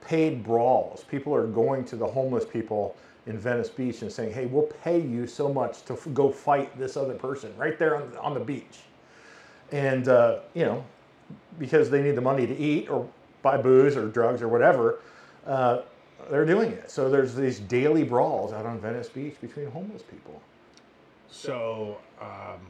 [0.00, 1.04] paid brawls.
[1.04, 5.00] People are going to the homeless people in Venice Beach and saying, "Hey, we'll pay
[5.00, 8.40] you so much to f- go fight this other person right there on, on the
[8.40, 8.80] beach,"
[9.72, 10.84] and uh, you know,
[11.58, 13.08] because they need the money to eat or
[13.42, 15.00] buy booze or drugs or whatever,
[15.46, 15.82] uh,
[16.30, 16.90] they're doing it.
[16.90, 20.40] So there's these daily brawls out on Venice Beach between homeless people.
[21.34, 22.60] So, um,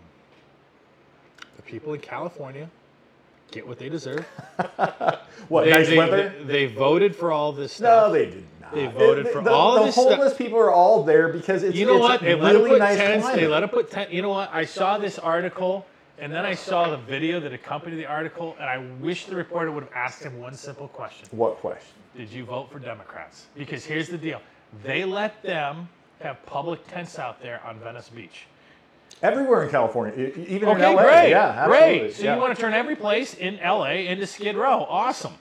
[1.57, 2.69] the people in California
[3.53, 4.27] get what they deserve.
[5.49, 6.33] What They, nice they- weather?
[6.39, 8.07] they- they voted for all this stuff.
[8.09, 8.75] no, they did not.
[8.75, 10.09] They voted for the, all the this stuff.
[10.13, 12.21] homeless people are all there because it's you know it's what?
[12.23, 13.31] They really let them put nice tents.
[13.33, 14.11] They let them put tent.
[14.11, 14.49] You know what?
[14.53, 15.85] I saw this article,
[16.19, 19.71] and then I saw the video that accompanied the article, and I wish the reporter
[19.71, 21.93] would have asked him one simple question: What question?
[22.17, 23.45] Did you vote for Democrats?
[23.55, 24.41] Because here's the deal:
[24.83, 25.89] they let them
[26.21, 28.47] have public tents out there on Venice Beach.
[29.23, 31.03] Everywhere in California, even Okay, in LA.
[31.03, 31.99] great, Yeah, absolutely.
[32.01, 32.15] great.
[32.15, 32.35] So yeah.
[32.35, 34.87] you want to turn every place in LA into Skid Row?
[34.89, 35.35] Awesome,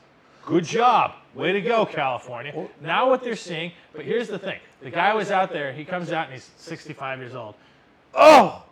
[0.45, 2.67] good job, way to go, California.
[2.81, 5.73] Now what they're seeing, but here's the thing: the guy was out there.
[5.73, 7.55] He comes out and he's 65 years old.
[8.13, 8.63] Oh,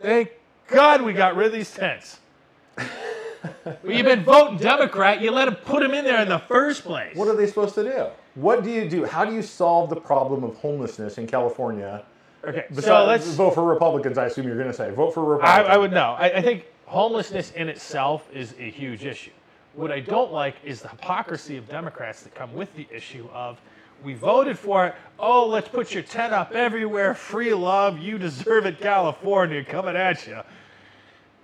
[0.00, 0.30] thank
[0.68, 2.20] God we got rid of these tents.
[2.76, 5.20] well, you've been voting Democrat.
[5.20, 7.16] You let him put them in there in the first place.
[7.16, 8.06] What are they supposed to do?
[8.36, 9.04] What do you do?
[9.04, 12.04] How do you solve the problem of homelessness in California?
[12.44, 14.18] Okay, so Besides, let's vote for Republicans.
[14.18, 15.74] I assume you're going to say vote for I, Republicans.
[15.74, 16.16] I would know.
[16.18, 19.30] I, I think homelessness in itself is a huge issue.
[19.74, 23.60] What I don't like is the hypocrisy of Democrats that come with the issue of
[24.02, 24.94] we voted for it.
[25.18, 27.14] Oh, let's put your tent up everywhere.
[27.14, 27.98] Free love.
[27.98, 30.40] You deserve it, California, coming at you.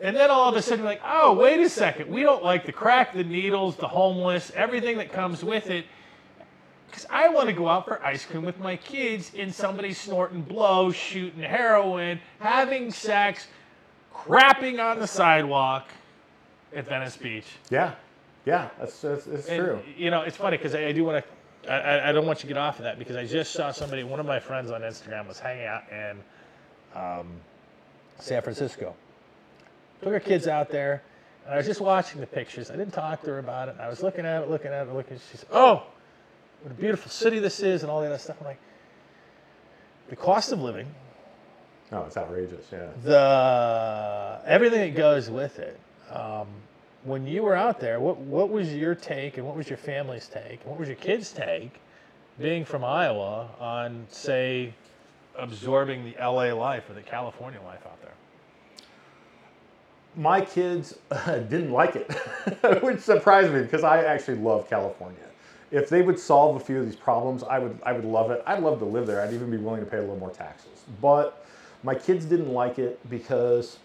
[0.01, 2.11] And then all of a sudden, like, oh, wait a second.
[2.11, 5.87] We don't like the crack, the needles, the homeless, everything that comes with it.
[6.87, 10.43] Because I want to go out for ice cream with my kids and somebody snorting
[10.43, 13.49] blow, shooting heroin, having sex,
[14.15, 15.89] crapping on the sidewalk
[16.75, 17.47] at Venice Beach.
[17.71, 17.95] Yeah,
[18.45, 19.81] yeah, that's that's, that's And, true.
[19.97, 21.73] You know, it's funny because I, I do want to.
[21.73, 24.05] I, I- don't want you to get off of that because I just saw somebody.
[24.05, 26.23] One of my friends on Instagram was hanging out in
[26.95, 27.27] um,
[28.21, 28.95] San Francisco.
[30.01, 31.03] Took her kids out there,
[31.45, 32.71] and I was just watching the pictures.
[32.71, 33.77] I didn't talk to her about it.
[33.81, 35.15] I was looking at it, looking at it, looking.
[35.15, 35.23] At it.
[35.33, 35.83] She said, "Oh,
[36.63, 38.37] what a beautiful city this is," and all that other stuff.
[38.41, 38.61] I'm like,
[40.09, 40.87] the cost of living,
[41.93, 42.67] Oh, it's outrageous.
[42.73, 42.89] Yeah.
[43.05, 45.79] the everything that goes with it.
[46.11, 46.49] Um,
[47.05, 50.27] when you were out there, what what was your take, and what was your family's
[50.29, 51.81] take, and what was your kids' take,
[52.41, 54.75] being from Iowa, on say
[55.39, 58.13] absorbing the LA life or the California life out there?
[60.17, 62.11] My kids didn't like it,
[62.83, 65.19] which surprised me because I actually love California.
[65.71, 68.43] If they would solve a few of these problems, I would I would love it.
[68.47, 69.21] I'd love to live there.
[69.21, 70.85] I'd even be willing to pay a little more taxes.
[71.01, 71.45] But
[71.83, 73.79] my kids didn't like it because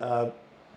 [0.00, 0.30] uh,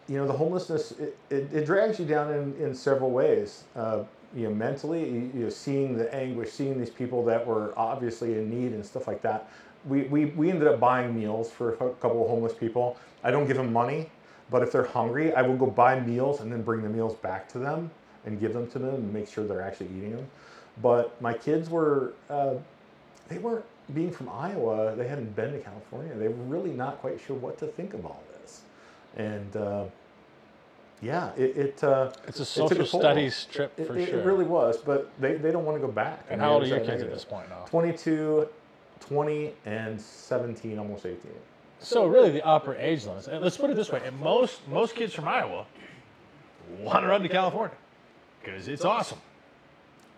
[0.08, 4.04] you know the homelessness it, it, it drags you down in, in several ways uh,
[4.36, 8.34] you know mentally you, you know seeing the anguish seeing these people that were obviously
[8.34, 9.50] in need and stuff like that
[9.86, 13.48] we, we, we ended up buying meals for a couple of homeless people i don't
[13.48, 14.10] give them money
[14.50, 17.48] but if they're hungry i will go buy meals and then bring the meals back
[17.48, 17.90] to them
[18.26, 20.28] and give them to them and make sure they're actually eating them
[20.82, 22.54] but my kids were uh,
[23.28, 27.20] they weren't being from iowa they hadn't been to california they were really not quite
[27.26, 28.62] sure what to think of all this
[29.18, 29.86] and uh,
[31.02, 33.02] yeah, it, it uh, It's a it social toll.
[33.02, 34.20] studies trip It, for it, sure.
[34.20, 36.26] it really was, but they, they don't want to go back.
[36.30, 37.66] and I how old are your kids at this point now?
[37.66, 38.48] 22,
[39.00, 41.20] 20, and 17, almost 18.
[41.80, 43.28] So really, the upper age limits.
[43.28, 45.66] And let's put it this way: and most most kids from Iowa
[46.80, 47.76] want to run to California
[48.44, 49.20] because it's awesome.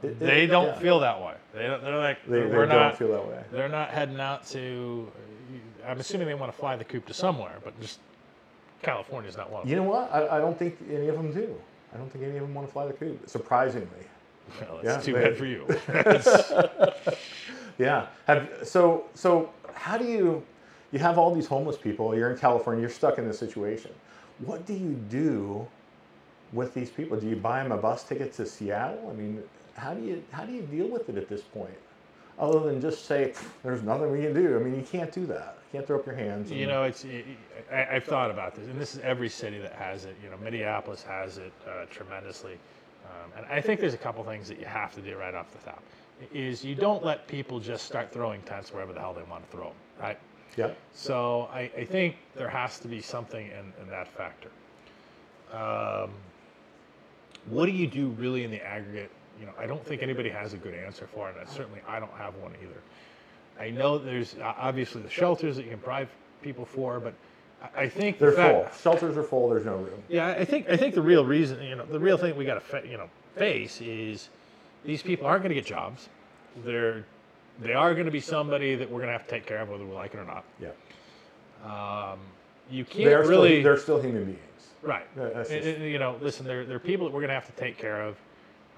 [0.01, 0.79] It- it- They don't yeah.
[0.79, 1.35] feel that way.
[1.53, 2.97] They don't, they're like They, they we're don't not.
[2.97, 3.43] feel that way.
[3.51, 5.11] They're not heading out to.
[5.87, 7.99] I'm assuming they want to fly the coop to somewhere, but just
[8.81, 9.67] California's not one.
[9.67, 10.11] You know what?
[10.13, 11.55] I, I don't think any of them do.
[11.93, 13.87] I don't think any of them want to fly the coop, surprisingly.
[14.61, 17.13] Well, that's Yeah, too they- bad for you.
[17.79, 18.05] Yeah.
[18.27, 20.43] Have so so how do you
[20.91, 23.89] you have all these homeless people, you're in California, you're stuck in this situation.
[24.39, 25.65] What do you do
[26.53, 27.19] with these people?
[27.19, 29.09] Do you buy them a bus ticket to Seattle?
[29.11, 29.43] I mean,
[29.75, 31.73] how do you how do you deal with it at this point?
[32.39, 34.55] Other than just say there's nothing we can do.
[34.55, 35.57] I mean, you can't do that.
[35.71, 36.51] You can't throw up your hands.
[36.51, 37.05] and- you know, it's.
[37.71, 40.15] I, I've thought about this, and this is every city that has it.
[40.23, 42.53] You know, Minneapolis has it uh, tremendously,
[43.05, 45.51] um, and I think there's a couple things that you have to do right off
[45.51, 45.81] the top.
[46.33, 49.51] Is you don't let people just start throwing tents wherever the hell they want to
[49.57, 50.17] throw them, right?
[50.55, 50.69] yeah.
[50.93, 54.49] So I, I think there has to be something in, in that factor.
[55.51, 56.11] Um,
[57.49, 59.11] what do you do really in the aggregate?
[59.39, 61.99] You know, I don't think anybody has a good answer for it, and certainly I
[61.99, 62.81] don't have one either.
[63.59, 66.07] I know there's obviously the shelters that you can provide
[66.41, 67.13] people for, but
[67.75, 68.67] I, think They're full.
[68.81, 69.49] Shelters are full.
[69.49, 70.03] There's no room.
[70.09, 72.55] yeah, I think I think the real reason, you know, the real thing we got
[72.55, 74.29] to fa- you know face is
[74.83, 76.09] these people aren't going to get jobs.
[76.65, 77.05] They're
[77.59, 79.69] they are going to be somebody that we're going to have to take care of
[79.69, 80.43] whether we like it or not.
[80.59, 80.69] Yeah.
[81.63, 82.19] Um,
[82.69, 84.39] you can't They're really still they're still human beings.
[84.81, 85.05] Right.
[85.17, 87.33] Yeah, that's And- just- and, you know, listen, they're they're people that we're going to
[87.35, 88.17] have to take care of.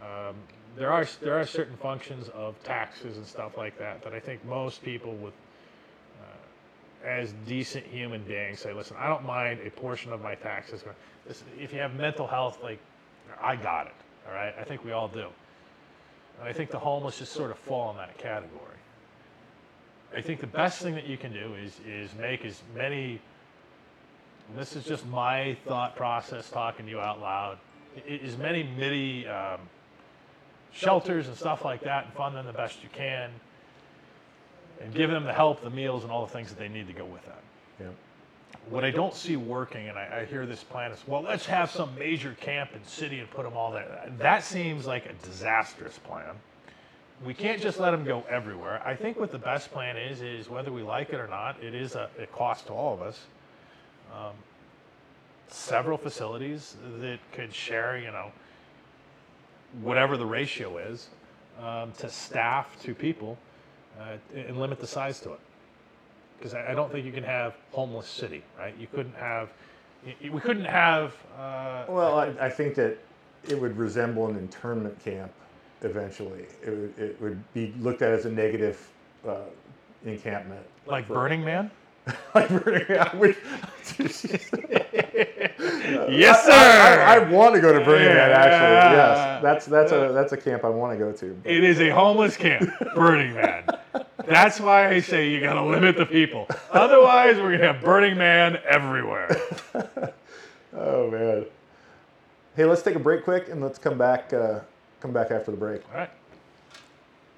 [0.02, 0.36] Um,
[0.76, 4.44] there are there are certain functions of taxes and stuff like that that I think
[4.46, 5.34] most people with
[6.22, 10.82] uh, as decent human beings say, listen, I don't mind a portion of my taxes.
[10.84, 10.96] going-
[11.28, 12.80] Listen, if you have mental health, like
[13.42, 13.94] I got it.
[14.28, 15.28] All right, I think we all do.
[16.40, 18.62] And I think the homeless just sort of fall in that category.
[20.16, 23.22] I think the best thing that you can do is is make as many.
[24.48, 27.58] And This is just my thought process, talking to you out loud.
[28.24, 29.60] As many midi um,
[30.72, 33.32] shelters and stuff like that, and fund them the best you can,
[34.82, 36.94] and give them the help, the meals, and all the things that they need to
[36.94, 37.42] go with that.
[37.80, 37.88] Yeah.
[38.70, 41.70] What I don't see working, and I, I hear this plan is, well, let's have
[41.70, 44.12] some major camp in city and put them all there.
[44.18, 46.34] That seems like a disastrous plan.
[47.24, 48.82] We can't just let them go everywhere.
[48.86, 51.74] I think what the best plan is is whether we like it or not, it
[51.74, 53.20] is a, a cost to all of us.
[54.14, 54.34] Um,
[55.50, 58.32] several facilities that could share, you know,
[59.82, 61.10] whatever the ratio is
[61.62, 63.38] um, to staff to people,
[64.00, 65.40] uh, and limit the size to it
[66.38, 68.76] because I, I don't think you can have homeless city, right?
[68.80, 69.50] You couldn't have,
[70.32, 71.16] we couldn't have.
[71.38, 72.98] Uh, Well, I, I think that
[73.48, 75.32] it would resemble an internment camp
[75.82, 76.46] eventually.
[76.64, 78.88] It would, it would be looked at as a negative
[79.28, 79.38] uh,
[80.06, 80.66] encampment.
[80.86, 81.72] like Burning Man.
[83.16, 83.38] which-
[86.10, 86.52] yes, sir.
[86.52, 88.32] I, I, I want to go to Burning Man.
[88.32, 91.42] Actually, yes, that's that's a that's a camp I want to go to.
[91.44, 93.64] it is a homeless camp, Burning Man.
[94.28, 96.48] That's why I say you got to limit the people.
[96.72, 99.36] Otherwise, we're gonna have Burning Man everywhere.
[100.78, 101.46] Oh man.
[102.58, 104.34] Hey, let's take a break quick and let's come back.
[104.34, 104.60] Uh,
[105.00, 105.82] come back after the break.
[105.94, 106.10] All right,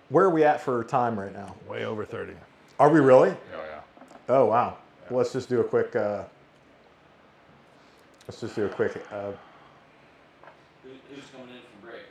[0.09, 1.53] Where are we at for time right now?
[1.69, 2.33] way over thirty.
[2.79, 3.29] Are we really?
[3.29, 3.35] Yeah.
[4.29, 4.77] Oh wow.
[5.09, 5.95] Well, let's just do a quick.
[5.95, 6.23] Uh,
[8.27, 9.01] let's just do a quick.
[9.11, 9.31] Uh,
[10.83, 12.01] Who, who's coming in from break?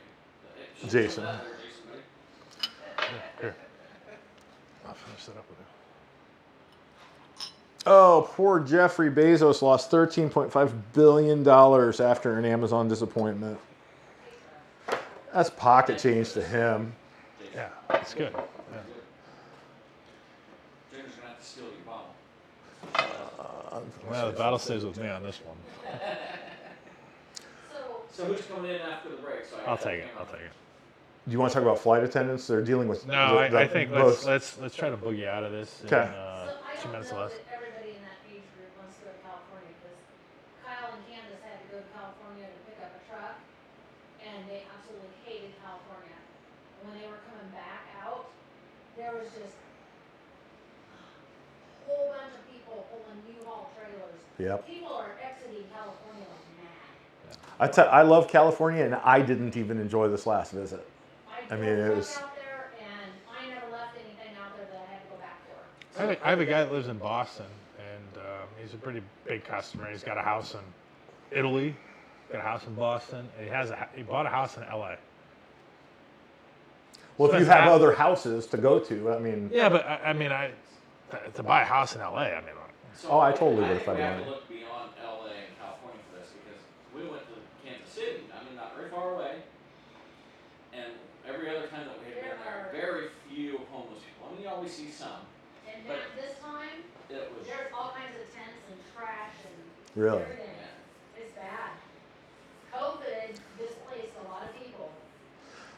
[0.91, 1.23] Jason.
[1.23, 3.11] Jason, buddy.
[3.41, 3.55] Here,
[4.87, 7.51] I'll finish that up with you.
[7.85, 13.59] oh, poor Jeffrey Bezos lost 13.5 billion dollars after an Amazon disappointment.
[15.33, 16.93] That's pocket change to him.
[17.53, 18.31] Yeah, it's good.
[18.33, 18.79] Yeah.
[20.91, 22.13] Junior's gonna have to steal your bottle.
[24.09, 25.57] Well, the battle stays with me on this one.
[27.73, 29.45] So, So who's coming in after the break?
[29.45, 30.07] So I I'll take it.
[30.17, 30.51] I'll take it.
[31.27, 32.47] Do you want to talk about flight attendants?
[32.47, 35.27] They're dealing with No, the- I, the I think let's let's let's try to boogie
[35.27, 36.07] out of this in Okay.
[36.07, 37.33] uh, so two don't minutes know less.
[37.35, 39.99] that everybody in that age group wants to go to California, because
[40.65, 43.35] Kyle and Candace had to go to California to pick up a truck,
[44.23, 46.17] and they absolutely hated California.
[46.87, 48.31] When they were coming back out,
[48.97, 49.55] there was just
[50.95, 50.99] a
[51.85, 54.23] whole bunch of people pulling U-Haul trailers.
[54.39, 54.67] Yep.
[54.69, 56.45] People are exiting California like
[57.29, 57.37] mad.
[57.59, 60.85] I tell, I love California, and I didn't even enjoy this last visit.
[61.49, 64.81] I I mean, it was- out there, and I never left anything out there that
[64.87, 65.99] I had to go back for.
[65.99, 67.47] I have, a, I have a guy that lives in Boston,
[67.79, 69.89] and um, he's a pretty big customer.
[69.89, 70.59] He's got a house in
[71.37, 71.75] Italy,
[72.31, 74.97] got a house in Boston, and he has a, he bought a house in L.A.
[77.17, 80.09] Well, if you have half- other houses to go to, I mean, Yeah, but I,
[80.09, 80.51] I mean, I
[81.09, 82.35] to- to buy a house in L.A.
[82.35, 82.53] I mean,
[82.97, 85.29] So Oh, I totally would I if think I we have to look beyond LA
[85.37, 86.61] and California for this because
[86.97, 88.25] we went to Kansas City.
[88.33, 89.45] I mean, not very far away.
[90.73, 90.97] And
[91.29, 94.25] every other time that we had been there, very few homeless people.
[94.25, 95.29] I mean, you always see some.
[95.69, 97.45] And But- now, this time, It was.
[97.47, 99.55] There's all kinds of tents and trash and
[99.95, 100.21] Really?
[100.23, 100.57] everything.
[100.57, 101.21] Yeah.
[101.23, 101.69] It's bad.
[102.73, 104.89] COVID displaced a lot of people.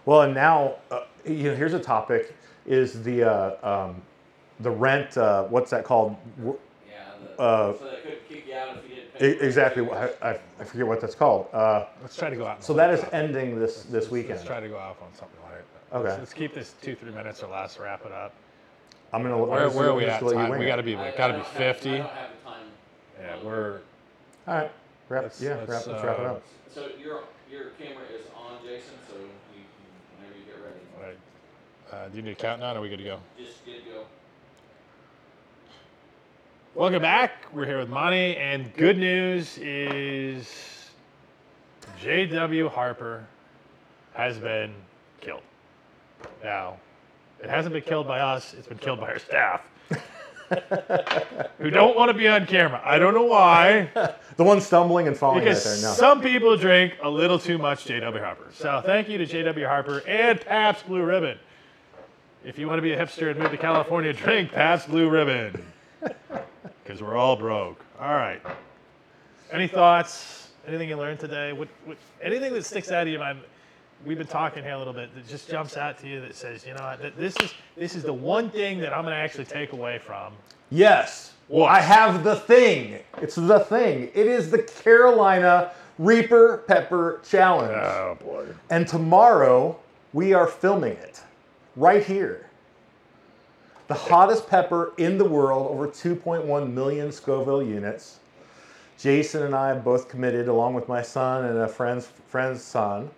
[0.06, 2.34] well, and now, uh, you know, here's a topic:
[2.66, 3.58] is the uh,
[3.90, 4.02] um,
[4.62, 5.18] the rent?
[5.18, 6.16] Uh, what's that called?
[7.20, 7.36] W- Yeah.
[7.38, 9.38] The, Uh, so they couldn't kick you out if you didn't pay.
[9.38, 9.90] for exactly.
[9.90, 11.48] I, I, I forget what that's called.
[11.54, 12.64] Uh, let's try to go out.
[12.64, 13.14] so that is golf.
[13.14, 14.36] ending this this Let's- weekend.
[14.36, 15.52] Let's try to go off on something like
[15.92, 15.96] that.
[15.98, 16.08] Okay.
[16.10, 17.80] Let's, let's keep this two three minutes or less.
[17.80, 18.34] Wrap it up.
[19.12, 19.42] I'm gonna.
[19.42, 20.20] I'm Where, where are we at?
[20.22, 20.58] Time?
[20.58, 21.90] We got to be I- got to I be don't have- fifty.
[21.96, 22.66] I don't have the time.
[23.22, 23.80] Yeah, we're
[24.48, 24.72] All right.
[25.10, 25.24] Wrap.
[25.24, 25.56] Let's- yeah.
[25.56, 26.44] let's, wrap, let's wrap it uh, up.
[26.74, 28.94] So your your camera is on, Jason.
[29.10, 29.64] So you, you
[30.20, 32.06] whenever you get ready, all right.
[32.06, 32.76] Uh, do you need a countdown?
[32.76, 33.20] Or are we good to go?
[33.38, 34.04] just get go.
[36.80, 37.34] Welcome back.
[37.54, 40.90] We're here with Monty, and good news is
[42.02, 42.70] I.W.
[42.70, 43.28] Harper
[44.14, 44.74] has been
[45.20, 45.42] killed.
[46.42, 46.78] Now,
[47.44, 49.62] it hasn't been killed by us, it's been killed by our staff.
[51.58, 52.82] who don't want to be on camera.
[52.86, 53.90] I don't know why.
[54.38, 55.90] The one stumbling and falling Because right there.
[55.90, 55.96] No.
[55.96, 58.24] some people drink a little too much I.W.
[58.24, 58.48] Harper.
[58.54, 59.68] So thank you to I.W.
[59.68, 61.38] Harper and Pabst Blue Ribbon.
[62.46, 65.62] If you want to be a hipster and move to California, drink Pabst Blue Ribbon.
[66.90, 67.86] Because we're all broke.
[68.02, 68.42] All right.
[69.52, 70.50] Any thoughts?
[70.68, 71.54] Anything you learned today?
[71.54, 73.42] What, what, anything that sticks out of your mind?
[74.06, 76.66] we've been talking here a little bit that just jumps out to you that says,
[76.66, 79.46] you know, that this is this is the one thing that I'm going to actually
[79.46, 80.34] take away from.
[80.72, 81.34] Yes.
[81.48, 81.70] What?
[81.70, 82.98] I have the thing.
[83.22, 84.10] It's the thing.
[84.16, 87.72] It is the Carolina Reaper Pepper Challenge.
[87.72, 88.48] Oh boy.
[88.72, 89.78] And tomorrow
[90.12, 91.22] we are filming it
[91.76, 92.49] right here.
[93.90, 98.20] The hottest pepper in the world, over 2.1 million Scoville units.
[99.00, 103.10] Jason and I have both committed, along with my son and a friend's friend's son,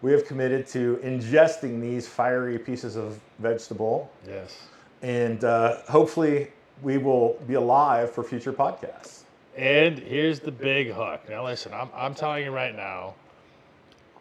[0.00, 4.56] we have committed to ingesting these fiery pieces of vegetable, Yes.
[5.02, 6.48] and uh, hopefully
[6.82, 9.24] we will be alive for future podcasts.
[9.56, 11.20] And here's the big hook.
[11.28, 13.14] Now listen, I'm I'm telling you right now,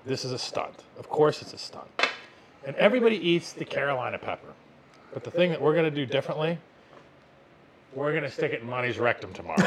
[0.06, 0.84] this is a stunt.
[1.00, 1.88] Of course it's a stunt.
[2.68, 4.54] And everybody eats the Carolina pepper.
[5.14, 6.58] But the thing that we're gonna do differently,
[7.94, 9.64] we're gonna stick it in Monty's rectum tomorrow.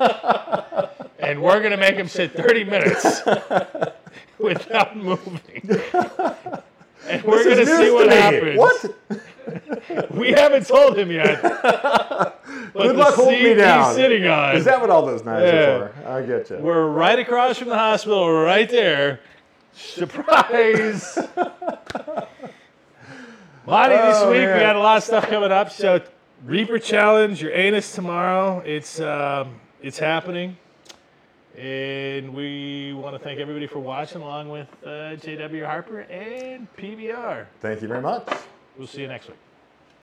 [1.18, 3.20] and we're gonna make him sit 30 minutes
[4.38, 5.62] without moving.
[7.08, 8.58] And we're gonna see what to happens.
[8.58, 8.94] What?
[10.14, 11.42] We haven't told him yet.
[11.42, 12.40] But
[12.74, 13.86] Good luck holding me down.
[13.86, 14.54] he's sitting on.
[14.56, 15.68] Is that what all those knives Yeah.
[15.68, 16.08] are for?
[16.08, 16.56] I get you.
[16.58, 19.18] We're right across from the hospital, right there.
[19.74, 21.18] Surprise!
[23.66, 24.60] Monty, this Oh, week we man.
[24.60, 25.70] got a lot of stuff coming up.
[25.70, 26.00] So,
[26.44, 28.58] Reaper Challenge, your anus tomorrow.
[28.66, 30.56] It's um, it's happening,
[31.56, 37.46] and we want to thank everybody for watching, along with uh, IW Harper and PBR.
[37.60, 38.28] Thank you very much.
[38.76, 39.38] We'll see you next week.